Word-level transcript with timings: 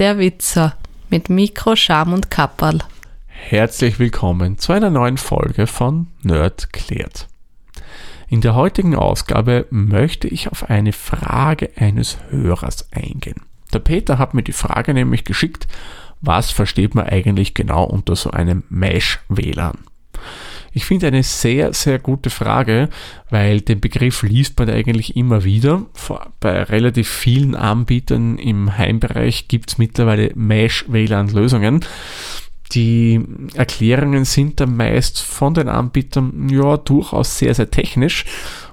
der 0.00 0.18
Witzer 0.18 0.76
mit 1.10 1.28
Mikro, 1.28 1.76
Scham 1.76 2.14
und 2.14 2.30
Kapperl. 2.30 2.78
Herzlich 3.26 3.98
willkommen 3.98 4.56
zu 4.56 4.72
einer 4.72 4.88
neuen 4.88 5.18
Folge 5.18 5.66
von 5.66 6.06
Nerd 6.22 6.72
klärt. 6.72 7.28
In 8.26 8.40
der 8.40 8.54
heutigen 8.54 8.96
Ausgabe 8.96 9.66
möchte 9.68 10.26
ich 10.26 10.50
auf 10.50 10.70
eine 10.70 10.94
Frage 10.94 11.72
eines 11.76 12.16
Hörers 12.30 12.90
eingehen. 12.92 13.42
Der 13.74 13.80
Peter 13.80 14.16
hat 14.16 14.32
mir 14.32 14.42
die 14.42 14.52
Frage 14.52 14.94
nämlich 14.94 15.26
geschickt, 15.26 15.68
was 16.22 16.50
versteht 16.50 16.94
man 16.94 17.04
eigentlich 17.04 17.52
genau 17.52 17.84
unter 17.84 18.16
so 18.16 18.30
einem 18.30 18.62
Mesh-WLAN? 18.70 19.80
Ich 20.72 20.84
finde 20.84 21.08
eine 21.08 21.22
sehr, 21.22 21.72
sehr 21.72 21.98
gute 21.98 22.30
Frage, 22.30 22.88
weil 23.28 23.60
den 23.60 23.80
Begriff 23.80 24.22
liest 24.22 24.58
man 24.58 24.70
eigentlich 24.70 25.16
immer 25.16 25.44
wieder. 25.44 25.86
Bei 26.38 26.62
relativ 26.62 27.08
vielen 27.08 27.56
Anbietern 27.56 28.38
im 28.38 28.78
Heimbereich 28.78 29.48
gibt 29.48 29.70
es 29.70 29.78
mittlerweile 29.78 30.30
Mesh-WLAN-Lösungen. 30.34 31.84
Die 32.72 33.20
Erklärungen 33.54 34.24
sind 34.24 34.60
dann 34.60 34.76
meist 34.76 35.20
von 35.20 35.54
den 35.54 35.68
Anbietern 35.68 36.48
ja 36.48 36.76
durchaus 36.76 37.36
sehr, 37.36 37.52
sehr 37.54 37.70
technisch. 37.70 38.24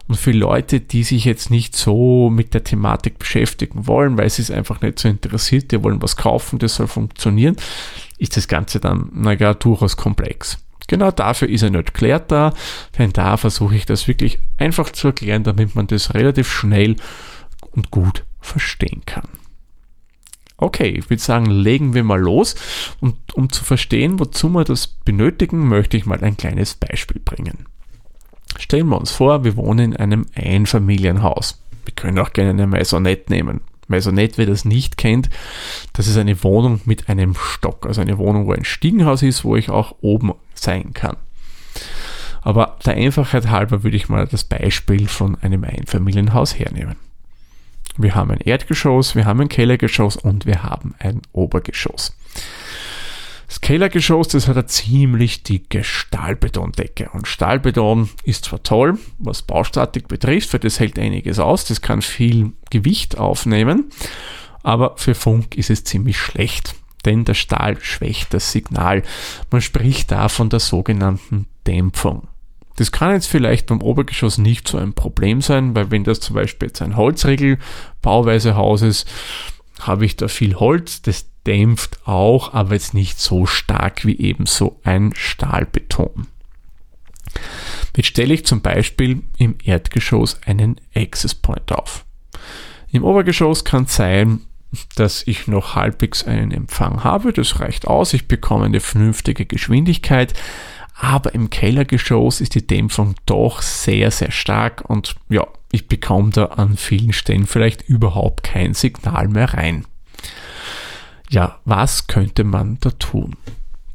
Und 0.07 0.15
für 0.15 0.31
Leute, 0.31 0.79
die 0.79 1.03
sich 1.03 1.25
jetzt 1.25 1.49
nicht 1.49 1.75
so 1.75 2.29
mit 2.29 2.53
der 2.53 2.63
Thematik 2.63 3.19
beschäftigen 3.19 3.87
wollen, 3.87 4.17
weil 4.17 4.29
sie 4.29 4.43
es 4.43 4.51
einfach 4.51 4.81
nicht 4.81 4.99
so 4.99 5.09
interessiert, 5.09 5.71
die 5.71 5.83
wollen 5.83 6.01
was 6.01 6.15
kaufen, 6.15 6.59
das 6.59 6.75
soll 6.75 6.87
funktionieren, 6.87 7.57
ist 8.17 8.37
das 8.37 8.47
Ganze 8.47 8.79
dann, 8.79 9.09
naja, 9.13 9.53
durchaus 9.53 9.97
komplex. 9.97 10.59
Genau 10.87 11.11
dafür 11.11 11.49
ist 11.49 11.63
er 11.63 11.69
nicht 11.69 11.93
klärt 11.93 12.31
da, 12.31 12.53
denn 12.97 13.13
da 13.13 13.37
versuche 13.37 13.75
ich 13.75 13.85
das 13.85 14.07
wirklich 14.07 14.39
einfach 14.57 14.91
zu 14.91 15.07
erklären, 15.07 15.43
damit 15.43 15.75
man 15.75 15.87
das 15.87 16.13
relativ 16.13 16.49
schnell 16.49 16.95
und 17.71 17.91
gut 17.91 18.23
verstehen 18.39 19.01
kann. 19.05 19.27
Okay, 20.57 20.89
ich 20.89 21.09
würde 21.09 21.21
sagen, 21.21 21.45
legen 21.45 21.93
wir 21.93 22.03
mal 22.03 22.19
los. 22.19 22.55
Und 22.99 23.15
um 23.35 23.51
zu 23.51 23.63
verstehen, 23.63 24.19
wozu 24.19 24.49
wir 24.49 24.63
das 24.63 24.87
benötigen, 24.87 25.67
möchte 25.67 25.97
ich 25.97 26.07
mal 26.07 26.23
ein 26.23 26.35
kleines 26.35 26.73
Beispiel 26.73 27.21
bringen. 27.23 27.67
Stellen 28.57 28.87
wir 28.87 28.97
uns 28.97 29.11
vor, 29.11 29.43
wir 29.43 29.55
wohnen 29.55 29.93
in 29.93 29.97
einem 29.97 30.25
Einfamilienhaus. 30.33 31.61
Wir 31.85 31.93
können 31.93 32.17
auch 32.17 32.33
gerne 32.33 32.49
eine 32.49 32.65
Maisonette 32.65 33.31
nehmen. 33.31 33.61
Maisonette, 33.87 34.37
wer 34.37 34.47
das 34.47 34.65
nicht 34.65 34.97
kennt, 34.97 35.29
das 35.93 36.07
ist 36.07 36.17
eine 36.17 36.43
Wohnung 36.43 36.81
mit 36.85 37.07
einem 37.07 37.35
Stock, 37.35 37.85
also 37.85 38.01
eine 38.01 38.17
Wohnung, 38.17 38.47
wo 38.47 38.51
ein 38.51 38.65
Stiegenhaus 38.65 39.21
ist, 39.21 39.45
wo 39.45 39.55
ich 39.55 39.69
auch 39.69 39.95
oben 40.01 40.33
sein 40.59 40.93
kann. 40.93 41.17
Aber 42.41 42.77
der 42.85 42.95
Einfachheit 42.95 43.49
halber 43.49 43.83
würde 43.83 43.97
ich 43.97 44.09
mal 44.09 44.27
das 44.27 44.43
Beispiel 44.43 45.07
von 45.07 45.35
einem 45.41 45.63
Einfamilienhaus 45.63 46.57
hernehmen. 46.57 46.95
Wir 47.97 48.15
haben 48.15 48.31
ein 48.31 48.41
Erdgeschoss, 48.41 49.15
wir 49.15 49.25
haben 49.25 49.41
ein 49.41 49.49
Kellergeschoss 49.49 50.17
und 50.17 50.45
wir 50.45 50.63
haben 50.63 50.93
ein 50.99 51.21
Obergeschoss. 51.33 52.15
Das 53.47 53.61
Kellergeschoss, 53.61 54.27
das 54.27 54.47
hat 54.47 54.57
eine 54.57 54.65
ziemlich 54.65 55.43
dicke 55.43 55.83
Stahlbetondecke. 55.83 57.09
Und 57.13 57.27
Stahlbeton 57.27 58.09
ist 58.23 58.45
zwar 58.45 58.61
toll, 58.61 58.99
was 59.19 59.41
Baustatik 59.41 60.07
betrifft, 60.07 60.53
weil 60.53 60.59
das 60.59 60.79
hält 60.79 60.99
einiges 60.99 61.39
aus, 61.39 61.65
das 61.65 61.81
kann 61.81 62.01
viel 62.01 62.51
Gewicht 62.69 63.17
aufnehmen, 63.17 63.89
aber 64.63 64.97
für 64.97 65.15
Funk 65.15 65.55
ist 65.55 65.69
es 65.69 65.85
ziemlich 65.85 66.17
schlecht, 66.17 66.75
denn 67.07 67.25
der 67.25 67.33
Stahl 67.33 67.77
schwächt 67.81 68.33
das 68.33 68.51
Signal. 68.51 69.03
Man 69.49 69.61
spricht 69.61 70.11
da 70.11 70.27
von 70.29 70.49
der 70.49 70.59
sogenannten 70.59 71.47
Dämpfung. 71.65 72.27
Das 72.75 72.91
kann 72.91 73.13
jetzt 73.13 73.27
vielleicht 73.27 73.65
beim 73.67 73.81
Obergeschoss 73.81 74.37
nicht 74.37 74.67
so 74.67 74.77
ein 74.77 74.93
Problem 74.93 75.41
sein, 75.41 75.75
weil 75.75 75.89
wenn 75.89 76.03
das 76.03 76.19
zum 76.19 76.35
Beispiel 76.35 76.67
jetzt 76.67 76.81
ein 76.81 76.95
Holzriegel 76.95 77.57
Bauweise 78.01 78.55
Haus 78.55 78.83
ist, 78.83 79.09
habe 79.79 80.05
ich 80.05 80.15
da 80.15 80.27
viel 80.27 80.55
Holz, 80.55 81.01
das 81.01 81.25
dämpft 81.45 81.99
auch, 82.05 82.53
aber 82.53 82.73
jetzt 82.73 82.93
nicht 82.93 83.19
so 83.19 83.45
stark 83.45 84.05
wie 84.05 84.19
eben 84.19 84.45
so 84.45 84.79
ein 84.83 85.13
Stahlbeton. 85.15 86.27
Jetzt 87.95 88.07
stelle 88.07 88.33
ich 88.33 88.45
zum 88.45 88.61
Beispiel 88.61 89.23
im 89.37 89.55
Erdgeschoss 89.63 90.39
einen 90.45 90.79
Access 90.93 91.33
Point 91.33 91.71
auf. 91.71 92.05
Im 92.91 93.03
Obergeschoss 93.03 93.63
kann 93.63 93.85
es 93.85 93.95
sein, 93.95 94.41
dass 94.95 95.25
ich 95.25 95.47
noch 95.47 95.75
halbwegs 95.75 96.23
einen 96.25 96.51
Empfang 96.51 97.03
habe, 97.03 97.33
das 97.33 97.59
reicht 97.59 97.87
aus, 97.87 98.13
ich 98.13 98.27
bekomme 98.27 98.65
eine 98.65 98.79
vernünftige 98.79 99.45
Geschwindigkeit, 99.45 100.33
aber 100.99 101.33
im 101.35 101.49
Kellergeschoss 101.49 102.41
ist 102.41 102.55
die 102.55 102.65
Dämpfung 102.65 103.15
doch 103.25 103.61
sehr, 103.61 104.11
sehr 104.11 104.31
stark 104.31 104.83
und 104.89 105.15
ja, 105.29 105.47
ich 105.71 105.87
bekomme 105.87 106.31
da 106.31 106.45
an 106.45 106.77
vielen 106.77 107.13
Stellen 107.13 107.45
vielleicht 107.45 107.83
überhaupt 107.83 108.43
kein 108.43 108.73
Signal 108.73 109.27
mehr 109.27 109.53
rein. 109.53 109.85
Ja, 111.29 111.59
was 111.65 112.07
könnte 112.07 112.43
man 112.43 112.77
da 112.79 112.91
tun? 112.91 113.35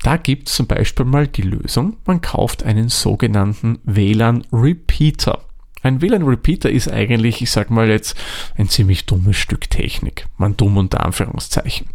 Da 0.03 0.16
gibt 0.16 0.49
es 0.49 0.56
zum 0.56 0.66
Beispiel 0.66 1.06
mal 1.06 1.27
die 1.27 1.43
Lösung, 1.43 1.97
man 2.06 2.21
kauft 2.21 2.62
einen 2.62 2.89
sogenannten 2.89 3.78
WLAN 3.84 4.44
Repeater. 4.53 5.44
Ein 5.82 6.00
WLAN 6.00 6.22
Repeater 6.22 6.70
ist 6.70 6.91
eigentlich, 6.91 7.43
ich 7.43 7.50
sag 7.50 7.70
mal 7.70 7.88
jetzt, 7.88 8.16
ein 8.56 8.69
ziemlich 8.69 9.06
dummes 9.06 9.37
Stück 9.37 9.69
Technik. 9.69 10.26
Man 10.37 10.56
dumm 10.56 10.76
unter 10.76 11.04
Anführungszeichen. 11.04 11.88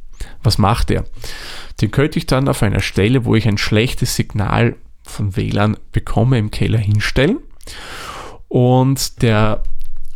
Was 0.43 0.57
macht 0.57 0.91
er? 0.91 1.05
Den 1.81 1.91
könnte 1.91 2.19
ich 2.19 2.25
dann 2.25 2.49
auf 2.49 2.63
einer 2.63 2.81
Stelle, 2.81 3.25
wo 3.25 3.35
ich 3.35 3.47
ein 3.47 3.57
schlechtes 3.57 4.15
Signal 4.15 4.75
von 5.03 5.35
WLAN 5.35 5.77
bekomme, 5.91 6.37
im 6.37 6.51
Keller 6.51 6.79
hinstellen. 6.79 7.39
Und 8.47 9.21
der 9.21 9.63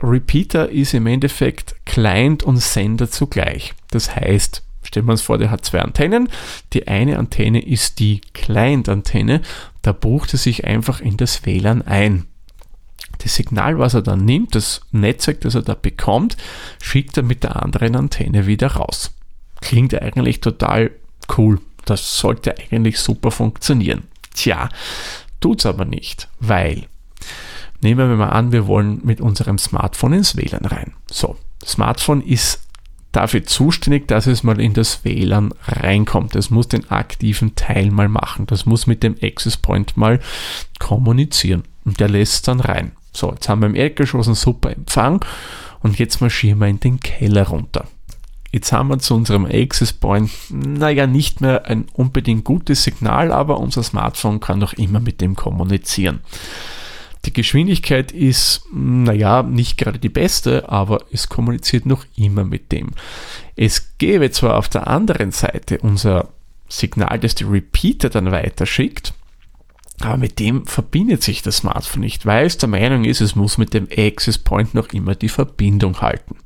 Repeater 0.01 0.69
ist 0.69 0.93
im 0.93 1.07
Endeffekt 1.07 1.75
Client 1.85 2.43
und 2.43 2.57
Sender 2.57 3.09
zugleich. 3.09 3.73
Das 3.91 4.15
heißt, 4.15 4.63
Stellen 4.83 5.05
wir 5.05 5.11
uns 5.11 5.21
vor, 5.21 5.37
der 5.37 5.51
hat 5.51 5.63
zwei 5.63 5.79
Antennen. 5.79 6.27
Die 6.73 6.87
eine 6.87 7.19
Antenne 7.19 7.63
ist 7.63 7.99
die 7.99 8.21
Client-Antenne. 8.33 9.41
Da 9.81 9.91
bucht 9.91 10.33
er 10.33 10.39
sich 10.39 10.65
einfach 10.65 11.01
in 11.01 11.17
das 11.17 11.45
WLAN 11.45 11.81
ein. 11.83 12.25
Das 13.19 13.35
Signal, 13.35 13.78
was 13.79 13.94
er 13.94 14.01
dann 14.01 14.25
nimmt, 14.25 14.56
das 14.56 14.81
Netzwerk, 14.91 15.41
das 15.41 15.56
er 15.56 15.62
da 15.62 15.75
bekommt, 15.75 16.38
schickt 16.81 17.17
er 17.17 17.23
mit 17.23 17.44
der 17.44 17.62
anderen 17.62 17.95
Antenne 17.95 18.47
wieder 18.47 18.67
raus. 18.67 19.12
Klingt 19.62 20.00
eigentlich 20.00 20.41
total 20.41 20.91
cool. 21.38 21.59
Das 21.85 22.17
sollte 22.17 22.56
eigentlich 22.57 23.00
super 23.00 23.31
funktionieren. 23.31 24.03
Tja, 24.34 24.69
tut's 25.40 25.66
aber 25.66 25.85
nicht, 25.85 26.29
weil 26.40 26.88
nehmen 27.81 28.09
wir 28.09 28.16
mal 28.16 28.29
an, 28.29 28.51
wir 28.51 28.67
wollen 28.67 29.01
mit 29.03 29.22
unserem 29.22 29.57
Smartphone 29.57 30.13
ins 30.13 30.35
WLAN 30.35 30.66
rein. 30.66 30.94
So, 31.09 31.38
Smartphone 31.66 32.22
ist 32.22 32.61
dafür 33.11 33.44
zuständig, 33.44 34.07
dass 34.07 34.28
es 34.28 34.44
mal 34.44 34.59
in 34.59 34.73
das 34.73 35.03
WLAN 35.03 35.53
reinkommt. 35.67 36.35
Das 36.35 36.50
muss 36.50 36.67
den 36.67 36.90
aktiven 36.90 37.56
Teil 37.56 37.91
mal 37.91 38.07
machen. 38.07 38.47
Das 38.47 38.66
muss 38.66 38.88
mit 38.88 39.03
dem 39.03 39.16
Access 39.22 39.57
Point 39.57 39.97
mal 39.97 40.19
kommunizieren. 40.79 41.63
Und 41.85 41.99
der 41.99 42.09
lässt 42.09 42.47
dann 42.47 42.59
rein. 42.59 42.91
So, 43.11 43.31
jetzt 43.31 43.49
haben 43.49 43.61
wir 43.61 43.67
im 43.67 43.75
Erdgeschoss 43.75 44.27
einen 44.27 44.35
super 44.35 44.71
Empfang 44.71 45.25
und 45.81 45.99
jetzt 45.99 46.21
marschieren 46.21 46.59
wir 46.59 46.67
in 46.67 46.79
den 46.79 46.99
Keller 46.99 47.47
runter. 47.47 47.85
Jetzt 48.51 48.73
haben 48.73 48.89
wir 48.89 48.99
zu 48.99 49.15
unserem 49.15 49.45
Access 49.45 49.93
Point, 49.93 50.29
naja, 50.49 51.07
nicht 51.07 51.39
mehr 51.39 51.65
ein 51.67 51.85
unbedingt 51.93 52.43
gutes 52.43 52.83
Signal, 52.83 53.31
aber 53.31 53.59
unser 53.59 53.81
Smartphone 53.81 54.41
kann 54.41 54.59
noch 54.59 54.73
immer 54.73 54.99
mit 54.99 55.21
dem 55.21 55.35
kommunizieren. 55.35 56.19
Die 57.25 57.33
Geschwindigkeit 57.33 58.11
ist, 58.11 58.63
naja, 58.73 59.43
nicht 59.43 59.77
gerade 59.77 59.99
die 59.99 60.09
beste, 60.09 60.69
aber 60.69 61.05
es 61.11 61.29
kommuniziert 61.29 61.85
noch 61.85 62.05
immer 62.17 62.43
mit 62.43 62.72
dem. 62.72 62.89
Es 63.55 63.97
gäbe 63.99 64.31
zwar 64.31 64.57
auf 64.57 64.67
der 64.67 64.87
anderen 64.87 65.31
Seite 65.31 65.77
unser 65.79 66.29
Signal, 66.67 67.19
das 67.19 67.35
die 67.35 67.43
Repeater 67.43 68.09
dann 68.09 68.31
weiterschickt, 68.31 69.13
aber 70.03 70.17
mit 70.17 70.39
dem 70.39 70.65
verbindet 70.65 71.23
sich 71.23 71.41
das 71.41 71.57
Smartphone 71.57 72.01
nicht, 72.01 72.25
weil 72.25 72.45
es 72.45 72.57
der 72.57 72.69
Meinung 72.69 73.03
ist, 73.03 73.21
es 73.21 73.35
muss 73.35 73.57
mit 73.57 73.73
dem 73.73 73.87
Access 73.95 74.37
Point 74.37 74.73
noch 74.73 74.89
immer 74.89 75.15
die 75.15 75.29
Verbindung 75.29 76.01
halten. 76.01 76.37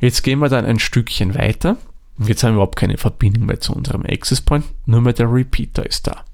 Jetzt 0.00 0.22
gehen 0.22 0.38
wir 0.38 0.48
dann 0.48 0.64
ein 0.64 0.78
Stückchen 0.78 1.34
weiter. 1.34 1.76
Jetzt 2.18 2.42
haben 2.42 2.52
wir 2.52 2.56
überhaupt 2.56 2.76
keine 2.76 2.98
Verbindung 2.98 3.46
mehr 3.46 3.60
zu 3.60 3.72
unserem 3.72 4.04
Access 4.04 4.40
Point, 4.40 4.64
nur 4.86 5.00
mehr 5.00 5.12
der 5.12 5.32
Repeater 5.32 5.86
ist 5.86 6.06
da. 6.06 6.24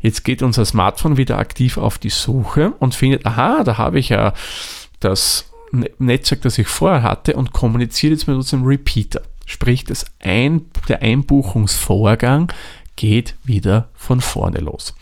Jetzt 0.00 0.24
geht 0.24 0.42
unser 0.42 0.64
Smartphone 0.64 1.16
wieder 1.16 1.38
aktiv 1.38 1.76
auf 1.76 1.98
die 1.98 2.10
Suche 2.10 2.72
und 2.78 2.94
findet, 2.94 3.26
aha, 3.26 3.64
da 3.64 3.78
habe 3.78 3.98
ich 3.98 4.10
ja 4.10 4.32
das 5.00 5.50
ne-, 5.72 5.90
Netzwerk, 5.98 6.42
das 6.42 6.58
ich 6.58 6.68
vorher 6.68 7.02
hatte 7.02 7.34
und 7.34 7.52
kommuniziert 7.52 8.12
jetzt 8.12 8.28
mit 8.28 8.36
unserem 8.36 8.64
Repeater. 8.64 9.22
Sprich, 9.44 9.84
das 9.84 10.04
Ein 10.20 10.66
der 10.88 11.02
Einbuchungsvorgang 11.02 12.52
geht 12.98 13.36
wieder 13.44 13.88
von 13.94 14.20
vorne 14.20 14.58
los. 14.58 14.94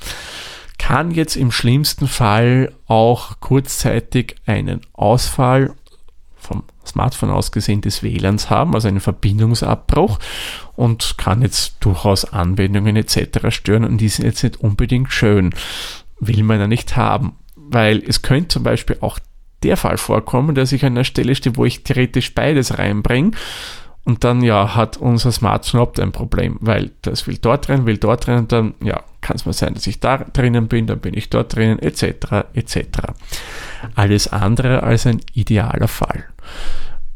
Kann 0.78 1.10
jetzt 1.10 1.34
im 1.34 1.50
schlimmsten 1.50 2.06
Fall 2.06 2.74
auch 2.86 3.40
kurzzeitig 3.40 4.36
einen 4.44 4.82
Ausfall 4.92 5.72
vom 6.36 6.62
Smartphone 6.86 7.30
aus 7.30 7.50
gesehen 7.52 7.80
des 7.80 8.02
WLANs 8.02 8.50
haben, 8.50 8.74
also 8.74 8.86
einen 8.86 9.00
Verbindungsabbruch 9.00 10.18
und 10.76 11.16
kann 11.16 11.40
jetzt 11.40 11.76
durchaus 11.80 12.26
Anwendungen 12.26 12.96
etc. 12.96 13.48
stören 13.48 13.84
und 13.84 13.96
die 13.96 14.10
sind 14.10 14.26
jetzt 14.26 14.44
nicht 14.44 14.60
unbedingt 14.60 15.10
schön. 15.10 15.54
Will 16.20 16.42
man 16.42 16.60
ja 16.60 16.66
nicht 16.66 16.96
haben, 16.96 17.36
weil 17.56 18.02
es 18.06 18.20
könnte 18.20 18.48
zum 18.48 18.62
Beispiel 18.62 18.98
auch 19.00 19.18
der 19.62 19.78
Fall 19.78 19.96
vorkommen, 19.96 20.54
dass 20.54 20.72
ich 20.72 20.84
an 20.84 20.92
einer 20.92 21.04
Stelle 21.04 21.34
stehe, 21.34 21.56
wo 21.56 21.64
ich 21.64 21.82
theoretisch 21.82 22.34
beides 22.34 22.78
reinbringe 22.78 23.30
Und 24.06 24.22
dann 24.22 24.40
ja, 24.40 24.76
hat 24.76 24.98
unser 24.98 25.32
Smartphone 25.32 25.80
überhaupt 25.80 25.98
ein 25.98 26.12
Problem, 26.12 26.58
weil 26.60 26.92
das 27.02 27.26
will 27.26 27.38
dort 27.38 27.68
rein, 27.68 27.86
will 27.86 27.98
dort 27.98 28.28
rein 28.28 28.46
dann 28.46 28.74
ja, 28.80 29.02
kann 29.20 29.34
es 29.34 29.44
mal 29.44 29.52
sein, 29.52 29.74
dass 29.74 29.88
ich 29.88 29.98
da 29.98 30.18
drinnen 30.18 30.68
bin, 30.68 30.86
dann 30.86 31.00
bin 31.00 31.12
ich 31.14 31.28
dort 31.28 31.56
drinnen, 31.56 31.80
etc. 31.80 32.46
etc. 32.54 32.78
Alles 33.96 34.28
andere 34.28 34.84
als 34.84 35.08
ein 35.08 35.20
idealer 35.34 35.88
Fall. 35.88 36.24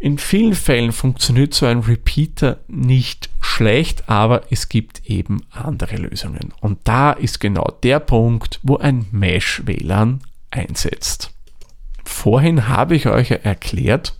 In 0.00 0.19
vielen 0.19 0.56
Fällen 0.56 0.90
funktioniert 0.90 1.54
so 1.54 1.66
ein 1.66 1.78
Repeater 1.78 2.58
nicht 2.66 3.31
schlecht, 3.40 4.08
aber 4.08 4.42
es 4.50 4.69
gibt 4.69 5.08
eben 5.08 5.42
andere 5.50 5.94
Lösungen. 5.94 6.52
Und 6.60 6.81
da 6.84 7.12
ist 7.12 7.38
genau 7.38 7.70
der 7.84 8.00
Punkt, 8.00 8.58
wo 8.64 8.78
ein 8.78 9.06
Mesh-WLAN 9.12 10.22
einsetzt. 10.50 11.31
Vorhin 12.02 12.66
habe 12.66 12.96
ich 12.96 13.06
euch 13.06 13.31
erklärt, 13.31 14.16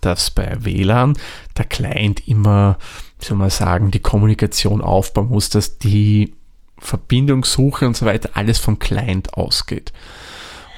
dass 0.00 0.30
bei 0.30 0.64
WLAN 0.64 1.16
der 1.56 1.64
Client 1.64 2.26
immer, 2.28 2.78
soll 3.20 3.36
man 3.36 3.50
sagen, 3.50 3.90
die 3.90 4.00
Kommunikation 4.00 4.80
aufbauen 4.80 5.28
muss, 5.28 5.50
dass 5.50 5.78
die 5.78 6.34
Verbindungssuche 6.78 7.86
und 7.86 7.96
so 7.96 8.06
weiter 8.06 8.30
alles 8.34 8.58
vom 8.58 8.78
Client 8.78 9.34
ausgeht. 9.34 9.92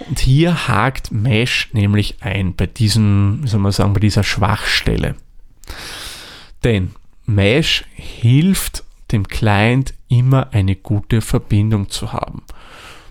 Und 0.08 0.18
hier 0.18 0.66
hakt 0.68 1.12
Mesh 1.12 1.68
nämlich 1.72 2.16
ein 2.20 2.54
bei 2.54 2.66
diesem, 2.66 3.42
soll 3.46 3.60
man 3.60 3.72
sagen, 3.72 3.92
bei 3.92 4.00
dieser 4.00 4.24
Schwachstelle. 4.24 5.14
Denn 6.64 6.92
Mesh 7.26 7.84
hilft 7.94 8.84
dem 9.12 9.28
Client 9.28 9.94
immer 10.08 10.52
eine 10.52 10.76
gute 10.76 11.20
Verbindung 11.20 11.90
zu 11.90 12.12
haben. 12.12 12.42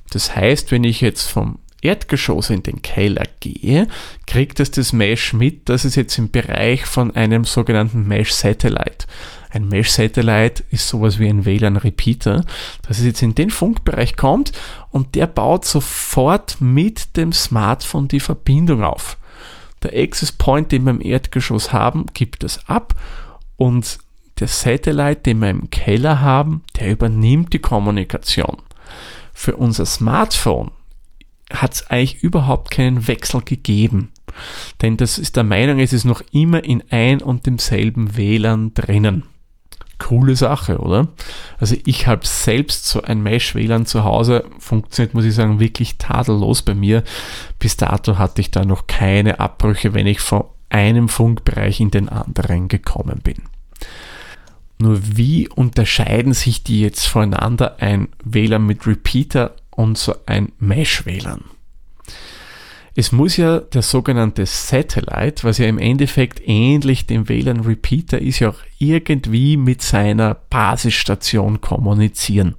Das 0.09 0.35
heißt, 0.35 0.71
wenn 0.71 0.83
ich 0.83 1.01
jetzt 1.01 1.29
vom 1.29 1.59
Erdgeschoss 1.81 2.49
in 2.49 2.63
den 2.63 2.81
Keller 2.81 3.25
gehe, 3.39 3.87
kriegt 4.27 4.59
es 4.59 4.71
das 4.71 4.93
Mesh 4.93 5.33
mit, 5.33 5.69
dass 5.69 5.85
es 5.85 5.95
jetzt 5.95 6.17
im 6.17 6.29
Bereich 6.29 6.85
von 6.85 7.15
einem 7.15 7.45
sogenannten 7.45 8.07
Mesh 8.07 8.31
Satellite. 8.31 9.07
Ein 9.51 9.67
Mesh 9.67 9.89
Satellite 9.89 10.63
ist 10.69 10.87
sowas 10.87 11.17
wie 11.19 11.27
ein 11.27 11.45
WLAN 11.45 11.77
Repeater, 11.77 12.45
dass 12.87 12.99
es 12.99 13.05
jetzt 13.05 13.21
in 13.21 13.35
den 13.35 13.49
Funkbereich 13.49 14.15
kommt 14.15 14.51
und 14.91 15.15
der 15.15 15.27
baut 15.27 15.65
sofort 15.65 16.57
mit 16.59 17.17
dem 17.17 17.33
Smartphone 17.33 18.07
die 18.07 18.19
Verbindung 18.19 18.83
auf. 18.83 19.17
Der 19.81 19.97
Access 19.97 20.31
Point, 20.31 20.71
den 20.71 20.83
wir 20.83 20.91
im 20.91 21.01
Erdgeschoss 21.01 21.71
haben, 21.71 22.07
gibt 22.13 22.43
es 22.43 22.67
ab 22.67 22.93
und 23.55 23.99
der 24.39 24.47
Satellite, 24.47 25.21
den 25.21 25.39
wir 25.39 25.49
im 25.49 25.69
Keller 25.69 26.21
haben, 26.21 26.63
der 26.77 26.91
übernimmt 26.91 27.53
die 27.53 27.59
Kommunikation. 27.59 28.57
Für 29.33 29.55
unser 29.55 29.85
Smartphone 29.85 30.71
hat 31.51 31.73
es 31.73 31.87
eigentlich 31.87 32.23
überhaupt 32.23 32.71
keinen 32.71 33.07
Wechsel 33.07 33.41
gegeben. 33.41 34.11
Denn 34.81 34.97
das 34.97 35.17
ist 35.17 35.35
der 35.35 35.43
Meinung, 35.43 35.79
es 35.79 35.93
ist 35.93 36.05
noch 36.05 36.21
immer 36.31 36.63
in 36.63 36.83
ein 36.89 37.21
und 37.21 37.45
demselben 37.45 38.15
WLAN 38.15 38.73
drinnen. 38.73 39.23
Coole 39.97 40.35
Sache, 40.35 40.77
oder? 40.77 41.09
Also 41.57 41.75
ich 41.85 42.07
habe 42.07 42.25
selbst 42.25 42.85
so 42.85 43.01
ein 43.01 43.21
Mesh-WLAN 43.21 43.85
zu 43.85 44.05
Hause, 44.05 44.45
funktioniert, 44.57 45.13
muss 45.13 45.25
ich 45.25 45.35
sagen, 45.35 45.59
wirklich 45.59 45.97
tadellos 45.97 46.61
bei 46.61 46.73
mir. 46.73 47.03
Bis 47.57 47.75
dato 47.75 48.17
hatte 48.17 48.39
ich 48.39 48.49
da 48.49 48.63
noch 48.63 48.87
keine 48.87 49.41
Abbrüche, 49.41 49.93
wenn 49.93 50.07
ich 50.07 50.21
von 50.21 50.45
einem 50.69 51.09
Funkbereich 51.09 51.81
in 51.81 51.91
den 51.91 52.07
anderen 52.07 52.69
gekommen 52.69 53.19
bin. 53.23 53.43
Nur 54.77 55.01
wie 55.03 55.49
unterscheiden 55.49 56.33
sich 56.33 56.63
die 56.63 56.79
jetzt 56.79 57.05
voneinander 57.05 57.81
ein 57.81 58.07
WLAN 58.23 58.65
mit 58.65 58.87
Repeater 58.87 59.55
und 59.79 59.97
so 59.97 60.13
ein 60.25 60.51
Mesh-WLAN. 60.59 61.45
Es 62.95 63.13
muss 63.13 63.37
ja 63.37 63.61
der 63.61 63.81
sogenannte 63.81 64.45
Satellite, 64.45 65.45
was 65.45 65.57
ja 65.57 65.67
im 65.67 65.77
Endeffekt 65.77 66.41
ähnlich 66.45 67.07
dem 67.07 67.29
WLAN 67.29 67.61
Repeater 67.61 68.19
ist, 68.19 68.39
ja 68.39 68.49
auch 68.49 68.59
irgendwie 68.77 69.55
mit 69.55 69.81
seiner 69.81 70.33
Basisstation 70.33 71.61
kommunizieren. 71.61 72.55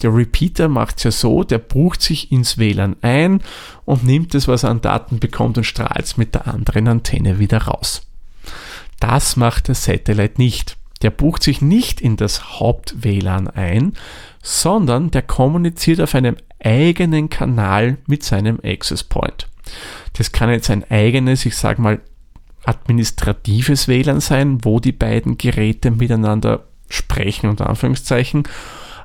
Der 0.00 0.14
Repeater 0.14 0.68
macht 0.68 0.98
es 0.98 1.02
ja 1.02 1.10
so, 1.10 1.42
der 1.42 1.58
bucht 1.58 2.02
sich 2.02 2.30
ins 2.30 2.56
WLAN 2.56 2.94
ein 3.02 3.42
und 3.84 4.04
nimmt 4.04 4.32
es, 4.36 4.46
was 4.46 4.62
er 4.62 4.70
an 4.70 4.80
Daten 4.80 5.18
bekommt 5.18 5.58
und 5.58 5.64
strahlt 5.64 6.04
es 6.04 6.16
mit 6.16 6.36
der 6.36 6.46
anderen 6.46 6.86
Antenne 6.86 7.40
wieder 7.40 7.62
raus. 7.62 8.02
Das 9.00 9.34
macht 9.34 9.66
der 9.66 9.74
Satellite 9.74 10.40
nicht. 10.40 10.76
Der 11.02 11.10
bucht 11.10 11.42
sich 11.42 11.62
nicht 11.62 12.00
in 12.00 12.16
das 12.16 12.58
Haupt-WLAN 12.58 13.48
ein, 13.48 13.92
sondern 14.42 15.10
der 15.10 15.22
kommuniziert 15.22 16.00
auf 16.00 16.14
einem 16.14 16.36
eigenen 16.62 17.30
Kanal 17.30 17.98
mit 18.06 18.22
seinem 18.24 18.58
Access 18.64 19.04
Point. 19.04 19.48
Das 20.14 20.32
kann 20.32 20.50
jetzt 20.50 20.70
ein 20.70 20.90
eigenes, 20.90 21.46
ich 21.46 21.56
sage 21.56 21.80
mal, 21.80 22.00
administratives 22.64 23.88
WLAN 23.88 24.20
sein, 24.20 24.64
wo 24.64 24.80
die 24.80 24.92
beiden 24.92 25.38
Geräte 25.38 25.90
miteinander 25.90 26.64
sprechen, 26.88 27.48
unter 27.48 27.68
Anführungszeichen. 27.68 28.44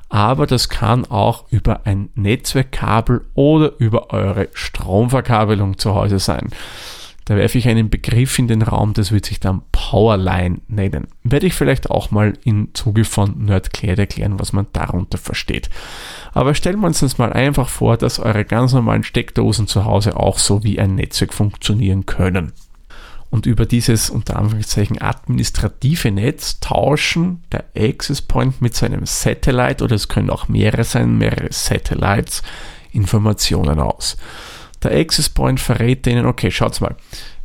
Aber 0.08 0.46
das 0.46 0.68
kann 0.68 1.04
auch 1.06 1.44
über 1.50 1.86
ein 1.86 2.10
Netzwerkkabel 2.14 3.24
oder 3.34 3.72
über 3.78 4.12
eure 4.12 4.48
Stromverkabelung 4.52 5.78
zu 5.78 5.94
Hause 5.94 6.18
sein. 6.18 6.50
Da 7.26 7.36
werfe 7.36 7.56
ich 7.56 7.68
einen 7.68 7.88
Begriff 7.88 8.38
in 8.38 8.48
den 8.48 8.60
Raum, 8.60 8.92
das 8.92 9.10
wird 9.10 9.24
sich 9.24 9.40
dann 9.40 9.62
Powerline 9.72 10.60
nennen. 10.68 11.08
Werde 11.22 11.46
ich 11.46 11.54
vielleicht 11.54 11.90
auch 11.90 12.10
mal 12.10 12.34
im 12.44 12.74
Zuge 12.74 13.04
von 13.04 13.46
Nerdclared 13.46 13.98
erklären, 13.98 14.38
was 14.38 14.52
man 14.52 14.66
darunter 14.74 15.16
versteht. 15.16 15.70
Aber 16.34 16.54
stellen 16.54 16.80
wir 16.80 16.86
uns 16.86 17.00
das 17.00 17.16
mal 17.16 17.32
einfach 17.32 17.68
vor, 17.70 17.96
dass 17.96 18.18
eure 18.18 18.44
ganz 18.44 18.74
normalen 18.74 19.04
Steckdosen 19.04 19.66
zu 19.66 19.86
Hause 19.86 20.16
auch 20.18 20.38
so 20.38 20.64
wie 20.64 20.78
ein 20.78 20.96
Netzwerk 20.96 21.32
funktionieren 21.32 22.04
können. 22.04 22.52
Und 23.30 23.46
über 23.46 23.66
dieses 23.66 24.10
unter 24.10 24.36
Anführungszeichen 24.36 25.00
administrative 25.00 26.10
Netz 26.12 26.60
tauschen 26.60 27.42
der 27.50 27.64
Access 27.76 28.22
Point 28.22 28.62
mit 28.62 28.76
seinem 28.76 29.06
Satellite 29.06 29.82
oder 29.82 29.96
es 29.96 30.08
können 30.08 30.30
auch 30.30 30.46
mehrere 30.46 30.84
sein, 30.84 31.18
mehrere 31.18 31.52
Satellites 31.52 32.42
Informationen 32.92 33.80
aus. 33.80 34.16
Der 34.84 34.92
Access 34.92 35.28
Point 35.28 35.60
verrät 35.60 36.06
denen, 36.06 36.26
okay, 36.26 36.50
schaut's 36.50 36.80
mal, 36.80 36.96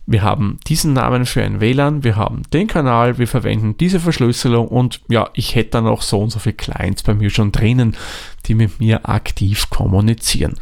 wir 0.05 0.23
haben 0.23 0.59
diesen 0.67 0.93
Namen 0.93 1.25
für 1.27 1.43
ein 1.43 1.61
WLAN, 1.61 2.03
wir 2.03 2.15
haben 2.15 2.41
den 2.51 2.67
Kanal, 2.67 3.19
wir 3.19 3.27
verwenden 3.27 3.77
diese 3.77 3.99
Verschlüsselung 3.99 4.67
und 4.67 5.01
ja, 5.07 5.29
ich 5.35 5.53
hätte 5.53 5.71
dann 5.71 5.87
auch 5.87 6.01
so 6.01 6.19
und 6.19 6.31
so 6.31 6.39
viele 6.39 6.55
Clients 6.55 7.03
bei 7.03 7.13
mir 7.13 7.29
schon 7.29 7.51
drinnen, 7.51 7.95
die 8.47 8.55
mit 8.55 8.79
mir 8.79 9.07
aktiv 9.07 9.69
kommunizieren. 9.69 10.55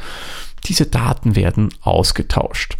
Diese 0.65 0.85
Daten 0.85 1.37
werden 1.37 1.69
ausgetauscht. 1.81 2.77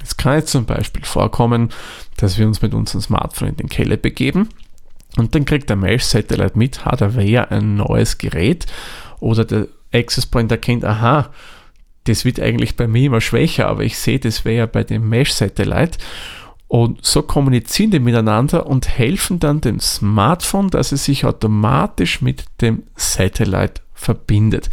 Es 0.00 0.16
kann 0.16 0.34
jetzt 0.34 0.52
zum 0.52 0.64
Beispiel 0.64 1.04
vorkommen, 1.04 1.70
dass 2.16 2.38
wir 2.38 2.46
uns 2.46 2.62
mit 2.62 2.72
unserem 2.72 3.00
Smartphone 3.00 3.48
in 3.48 3.56
den 3.56 3.68
Keller 3.68 3.96
begeben 3.96 4.48
und 5.16 5.34
dann 5.34 5.44
kriegt 5.44 5.68
der 5.68 5.76
Mesh 5.76 6.04
Satellite 6.04 6.56
mit, 6.56 6.84
ha, 6.84 6.94
da 6.94 7.16
wäre 7.16 7.50
ein 7.50 7.74
neues 7.74 8.16
Gerät 8.18 8.66
oder 9.18 9.44
der 9.44 9.66
Access 9.92 10.26
Point 10.26 10.52
erkennt, 10.52 10.84
aha, 10.84 11.30
das 12.06 12.24
wird 12.24 12.40
eigentlich 12.40 12.76
bei 12.76 12.86
mir 12.86 13.06
immer 13.06 13.20
schwächer, 13.20 13.68
aber 13.68 13.84
ich 13.84 13.98
sehe, 13.98 14.18
das 14.18 14.44
wäre 14.44 14.56
ja 14.56 14.66
bei 14.66 14.84
dem 14.84 15.08
Mesh-Satellite. 15.08 15.98
Und 16.68 17.04
so 17.04 17.22
kommunizieren 17.22 17.92
die 17.92 18.00
miteinander 18.00 18.66
und 18.66 18.88
helfen 18.88 19.38
dann 19.38 19.60
dem 19.60 19.78
Smartphone, 19.78 20.68
dass 20.68 20.90
es 20.90 21.04
sich 21.04 21.24
automatisch 21.24 22.20
mit 22.20 22.44
dem 22.60 22.82
Satellite 22.96 23.82
verbindet. 23.94 24.70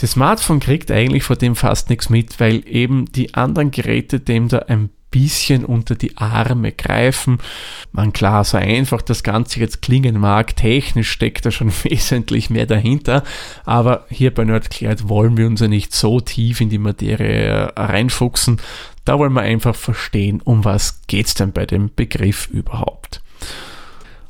Das 0.00 0.12
Smartphone 0.12 0.60
kriegt 0.60 0.90
eigentlich 0.90 1.24
vor 1.24 1.36
dem 1.36 1.56
fast 1.56 1.90
nichts 1.90 2.10
mit, 2.10 2.38
weil 2.38 2.62
eben 2.66 3.06
die 3.06 3.34
anderen 3.34 3.70
Geräte 3.70 4.20
dem 4.20 4.48
da 4.48 4.60
ein 4.60 4.90
bisschen 5.10 5.64
unter 5.64 5.94
die 5.94 6.16
Arme 6.16 6.72
greifen. 6.72 7.38
Man 7.92 8.12
klar, 8.12 8.44
so 8.44 8.56
einfach 8.56 9.02
das 9.02 9.22
Ganze 9.22 9.60
jetzt 9.60 9.82
klingen 9.82 10.18
mag, 10.18 10.56
technisch 10.56 11.10
steckt 11.10 11.46
da 11.46 11.50
schon 11.50 11.72
wesentlich 11.84 12.50
mehr 12.50 12.66
dahinter, 12.66 13.24
aber 13.64 14.06
hier 14.08 14.32
bei 14.32 14.44
Nerdclared 14.44 15.08
wollen 15.08 15.36
wir 15.36 15.46
uns 15.46 15.60
ja 15.60 15.68
nicht 15.68 15.94
so 15.94 16.20
tief 16.20 16.60
in 16.60 16.70
die 16.70 16.78
Materie 16.78 17.72
reinfuchsen. 17.76 18.60
Da 19.04 19.18
wollen 19.18 19.32
wir 19.32 19.42
einfach 19.42 19.74
verstehen, 19.74 20.40
um 20.44 20.64
was 20.64 21.00
geht 21.06 21.26
es 21.26 21.34
denn 21.34 21.52
bei 21.52 21.66
dem 21.66 21.90
Begriff 21.94 22.48
überhaupt. 22.48 23.22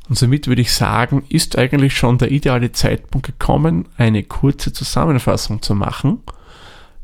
Und 0.09 0.17
somit 0.17 0.47
würde 0.47 0.61
ich 0.61 0.73
sagen, 0.73 1.23
ist 1.29 1.57
eigentlich 1.57 1.95
schon 1.95 2.17
der 2.17 2.31
ideale 2.31 2.71
Zeitpunkt 2.71 3.27
gekommen, 3.27 3.87
eine 3.97 4.23
kurze 4.23 4.73
Zusammenfassung 4.73 5.61
zu 5.61 5.75
machen. 5.75 6.19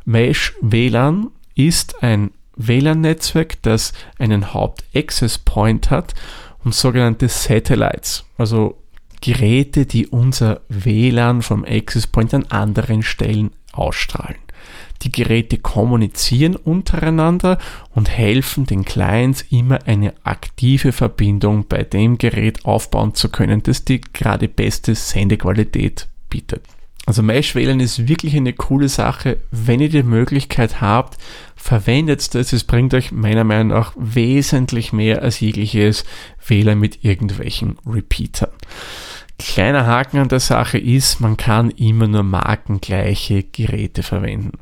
Mesh 0.03 0.53
WLAN 0.61 1.29
ist 1.55 2.03
ein 2.03 2.31
WLAN-Netzwerk, 2.57 3.61
das 3.61 3.93
einen 4.19 4.53
Haupt-Access-Point 4.53 5.89
hat 5.89 6.13
und 6.63 6.75
sogenannte 6.75 7.29
Satellites, 7.29 8.25
also 8.37 8.77
Geräte, 9.21 9.85
die 9.85 10.07
unser 10.07 10.61
WLAN 10.69 11.41
vom 11.41 11.65
Access 11.65 12.07
Point 12.07 12.33
an 12.33 12.45
anderen 12.49 13.03
Stellen 13.03 13.51
ausstrahlen. 13.71 14.37
Die 15.03 15.11
Geräte 15.11 15.59
kommunizieren 15.59 16.55
untereinander 16.55 17.59
und 17.93 18.09
helfen 18.09 18.65
den 18.65 18.83
Clients 18.83 19.45
immer 19.49 19.79
eine 19.85 20.13
aktive 20.23 20.91
Verbindung 20.91 21.65
bei 21.67 21.83
dem 21.83 22.17
Gerät 22.17 22.65
aufbauen 22.65 23.13
zu 23.13 23.29
können, 23.29 23.63
das 23.63 23.85
die 23.85 24.01
gerade 24.01 24.47
beste 24.47 24.95
Sendequalität 24.95 26.07
bietet. 26.29 26.63
Also 27.05 27.23
Mesh 27.23 27.55
wählen 27.55 27.79
ist 27.79 28.09
wirklich 28.09 28.35
eine 28.35 28.51
coole 28.51 28.89
Sache. 28.89 29.37
Wenn 29.49 29.79
ihr 29.79 29.89
die 29.89 30.03
Möglichkeit 30.03 30.81
habt, 30.81 31.17
verwendet 31.57 32.33
das. 32.33 32.53
Es 32.53 32.63
bringt 32.63 32.93
euch 32.93 33.11
meiner 33.11 33.43
Meinung 33.43 33.67
nach 33.69 33.93
wesentlich 33.97 34.93
mehr 34.93 35.21
als 35.21 35.39
jegliches 35.39 36.05
WLAN 36.45 36.79
mit 36.79 37.03
irgendwelchen 37.03 37.77
Repeatern. 37.85 38.51
Kleiner 39.39 39.85
Haken 39.85 40.17
an 40.17 40.29
der 40.29 40.39
Sache 40.39 40.79
ist, 40.79 41.19
man 41.19 41.37
kann 41.37 41.69
immer 41.71 42.07
nur 42.07 42.23
markengleiche 42.23 43.43
Geräte 43.43 44.01
verwenden. 44.01 44.57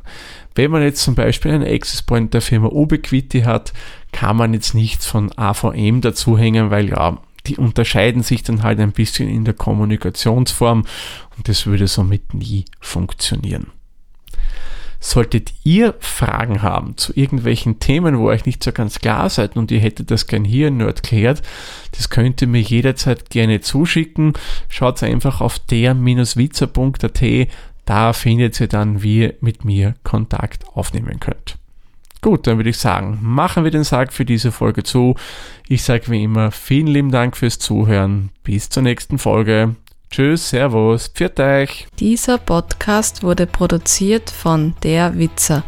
Wenn 0.53 0.71
man 0.71 0.81
jetzt 0.81 1.01
zum 1.01 1.15
Beispiel 1.15 1.51
einen 1.51 1.67
Access 1.67 2.01
Point 2.01 2.33
der 2.33 2.41
Firma 2.41 2.67
Ubiquiti 2.67 3.41
hat, 3.41 3.71
kann 4.11 4.35
man 4.35 4.53
jetzt 4.53 4.73
nichts 4.73 5.05
von 5.05 5.31
AVM 5.37 6.01
dazuhängen, 6.01 6.71
weil 6.71 6.89
ja, 6.89 7.17
die 7.47 7.57
unterscheiden 7.57 8.23
sich 8.23 8.43
dann 8.43 8.63
halt 8.63 8.79
ein 8.79 8.91
bisschen 8.91 9.29
in 9.29 9.45
der 9.45 9.53
Kommunikationsform 9.53 10.83
und 11.37 11.47
das 11.47 11.65
würde 11.65 11.87
somit 11.87 12.33
nie 12.33 12.65
funktionieren. 12.81 13.67
Solltet 15.05 15.53
ihr 15.63 15.93
Fragen 16.00 16.63
haben 16.63 16.97
zu 16.97 17.13
irgendwelchen 17.15 17.77
Themen, 17.77 18.17
wo 18.17 18.25
euch 18.25 18.47
nicht 18.47 18.63
so 18.63 18.71
ganz 18.71 18.97
klar 18.97 19.29
seid 19.29 19.55
und 19.55 19.69
ihr 19.69 19.79
hättet 19.79 20.09
das 20.09 20.25
gern 20.25 20.43
hier 20.43 20.69
in 20.69 20.77
Nerd 20.77 21.03
das 21.91 22.09
könnt 22.09 22.41
ihr 22.41 22.47
mir 22.47 22.62
jederzeit 22.62 23.29
gerne 23.29 23.62
zuschicken. 23.62 24.33
Schaut 24.67 25.03
einfach 25.03 25.41
auf 25.41 25.59
der-witzer.at, 25.59 27.24
da 27.85 28.13
findet 28.13 28.59
ihr 28.59 28.67
dann, 28.67 29.03
wie 29.03 29.19
ihr 29.19 29.35
mit 29.41 29.63
mir 29.63 29.93
Kontakt 30.03 30.67
aufnehmen 30.69 31.19
könnt. 31.19 31.59
Gut, 32.21 32.47
dann 32.47 32.57
würde 32.57 32.71
ich 32.71 32.79
sagen, 32.79 33.19
machen 33.21 33.63
wir 33.63 33.69
den 33.69 33.83
Sarg 33.83 34.12
für 34.12 34.25
diese 34.25 34.51
Folge 34.51 34.81
zu. 34.81 35.13
Ich 35.67 35.83
sage 35.83 36.09
wie 36.09 36.24
immer 36.24 36.50
vielen 36.50 36.88
lieben 36.88 37.12
Dank 37.12 37.38
fürs 37.38 37.59
Zuhören. 37.59 38.31
Bis 38.43 38.69
zur 38.69 38.81
nächsten 38.81 39.19
Folge. 39.19 39.75
Tschüss, 40.15 40.50
Servus, 40.50 41.10
pfiat 41.10 41.39
euch. 41.41 41.88
Dieser 42.00 42.38
Podcast 42.38 43.22
wurde 43.22 43.45
produziert 43.45 44.29
von 44.29 44.74
Der 44.81 45.19
Witzer. 45.19 45.63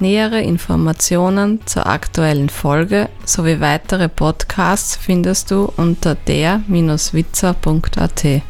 Nähere 0.00 0.42
Informationen 0.42 1.64
zur 1.64 1.86
aktuellen 1.86 2.48
Folge 2.48 3.08
sowie 3.24 3.60
weitere 3.60 4.08
Podcasts 4.08 4.96
findest 4.96 5.52
du 5.52 5.72
unter 5.76 6.16
der-witzer.at. 6.16 8.42